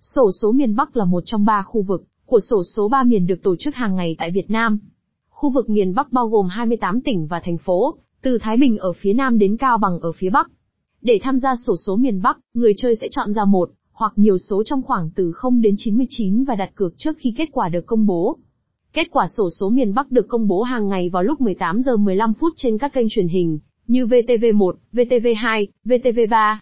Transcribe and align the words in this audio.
Sổ 0.00 0.30
số 0.40 0.52
miền 0.52 0.76
Bắc 0.76 0.96
là 0.96 1.04
một 1.04 1.22
trong 1.26 1.44
ba 1.44 1.62
khu 1.62 1.82
vực 1.82 2.04
của 2.26 2.40
sổ 2.40 2.62
số 2.76 2.88
ba 2.88 3.02
miền 3.02 3.26
được 3.26 3.42
tổ 3.42 3.56
chức 3.56 3.74
hàng 3.74 3.96
ngày 3.96 4.16
tại 4.18 4.30
Việt 4.30 4.50
Nam. 4.50 4.78
Khu 5.30 5.50
vực 5.50 5.70
miền 5.70 5.94
Bắc 5.94 6.12
bao 6.12 6.28
gồm 6.28 6.48
28 6.48 7.00
tỉnh 7.00 7.26
và 7.26 7.40
thành 7.44 7.58
phố, 7.58 7.94
từ 8.22 8.38
Thái 8.40 8.56
Bình 8.56 8.78
ở 8.78 8.92
phía 8.92 9.12
Nam 9.12 9.38
đến 9.38 9.56
Cao 9.56 9.78
Bằng 9.78 10.00
ở 10.00 10.12
phía 10.12 10.30
Bắc. 10.30 10.50
Để 11.02 11.20
tham 11.22 11.38
gia 11.38 11.56
sổ 11.56 11.74
số 11.86 11.96
miền 11.96 12.22
Bắc, 12.22 12.38
người 12.54 12.74
chơi 12.76 12.96
sẽ 12.96 13.08
chọn 13.10 13.32
ra 13.32 13.44
một 13.44 13.70
hoặc 13.92 14.12
nhiều 14.16 14.38
số 14.38 14.62
trong 14.64 14.82
khoảng 14.82 15.10
từ 15.16 15.32
0 15.32 15.60
đến 15.60 15.74
99 15.78 16.44
và 16.44 16.54
đặt 16.54 16.70
cược 16.74 16.94
trước 16.96 17.16
khi 17.18 17.34
kết 17.36 17.48
quả 17.52 17.68
được 17.68 17.86
công 17.86 18.06
bố. 18.06 18.36
Kết 18.92 19.08
quả 19.10 19.26
sổ 19.36 19.50
số 19.60 19.70
miền 19.70 19.94
Bắc 19.94 20.10
được 20.10 20.28
công 20.28 20.48
bố 20.48 20.62
hàng 20.62 20.88
ngày 20.88 21.08
vào 21.08 21.22
lúc 21.22 21.40
18 21.40 21.82
giờ 21.82 21.96
15 21.96 22.34
phút 22.34 22.52
trên 22.56 22.78
các 22.78 22.92
kênh 22.92 23.06
truyền 23.10 23.28
hình 23.28 23.58
như 23.86 24.06
VTV1, 24.06 24.72
VTV2, 24.92 25.66
VTV3. 25.84 26.56